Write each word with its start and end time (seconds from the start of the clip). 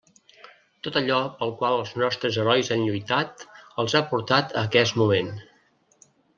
Tot 0.87 0.95
allò 1.01 1.19
pel 1.41 1.53
qual 1.59 1.77
els 1.81 1.91
nostres 2.05 2.39
herois 2.45 2.73
han 2.77 2.87
lluitat 2.87 3.45
els 3.85 3.97
ha 3.99 4.03
portat 4.15 4.59
a 4.59 4.67
aquest 4.67 4.99
moment. 5.05 5.33